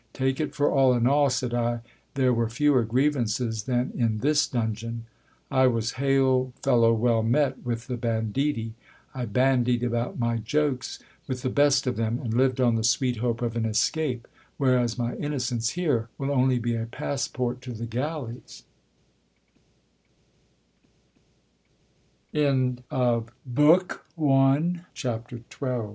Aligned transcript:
Take 0.13 0.39
it 0.39 0.55
for 0.55 0.71
all 0.71 0.95
in 0.95 1.05
all, 1.05 1.29
said 1.29 1.53
I, 1.53 1.81
there 2.15 2.33
were 2.33 2.49
fewer 2.49 2.83
grievances 2.83 3.65
than 3.65 3.91
in 3.93 4.17
this 4.17 4.47
dungeon. 4.47 5.05
I 5.51 5.67
was 5.67 5.91
hail 5.91 6.53
fellow 6.63 6.91
well 6.91 7.21
met 7.21 7.63
with 7.63 7.85
the 7.85 7.97
banditti! 7.97 8.73
I 9.13 9.25
bandied 9.25 9.83
about 9.83 10.17
my 10.17 10.37
jokes 10.37 10.97
with 11.27 11.43
the 11.43 11.51
best 11.51 11.85
of 11.85 11.97
them, 11.97 12.19
and 12.19 12.33
lived 12.33 12.59
on 12.59 12.77
the 12.77 12.83
sweet 12.83 13.17
hope 13.17 13.43
of 13.43 13.55
an 13.55 13.63
escape; 13.63 14.27
whereas 14.57 14.97
my 14.97 15.13
innocence 15.17 15.69
here 15.77 16.09
will 16.17 16.31
only 16.31 16.57
be 16.57 16.73
a 16.73 16.87
passport 16.87 17.61
t 17.61 17.69